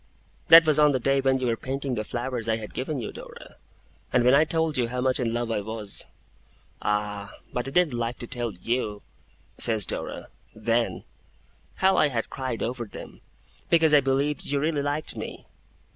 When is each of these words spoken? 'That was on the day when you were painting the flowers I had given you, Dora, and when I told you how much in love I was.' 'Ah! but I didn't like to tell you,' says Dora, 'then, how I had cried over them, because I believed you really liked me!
'That 0.47 0.65
was 0.65 0.79
on 0.79 0.93
the 0.93 0.99
day 0.99 1.21
when 1.21 1.37
you 1.37 1.45
were 1.45 1.55
painting 1.55 1.93
the 1.93 2.03
flowers 2.03 2.49
I 2.49 2.55
had 2.57 2.73
given 2.73 2.99
you, 2.99 3.11
Dora, 3.11 3.57
and 4.11 4.23
when 4.23 4.33
I 4.33 4.45
told 4.45 4.75
you 4.75 4.87
how 4.87 4.99
much 4.99 5.19
in 5.19 5.31
love 5.31 5.51
I 5.51 5.61
was.' 5.61 6.07
'Ah! 6.81 7.35
but 7.53 7.67
I 7.67 7.69
didn't 7.69 7.93
like 7.93 8.17
to 8.17 8.25
tell 8.25 8.51
you,' 8.51 9.03
says 9.59 9.85
Dora, 9.85 10.29
'then, 10.55 11.03
how 11.75 11.97
I 11.97 12.07
had 12.07 12.31
cried 12.31 12.63
over 12.63 12.85
them, 12.85 13.21
because 13.69 13.93
I 13.93 13.99
believed 14.01 14.43
you 14.47 14.59
really 14.59 14.81
liked 14.81 15.15
me! 15.15 15.45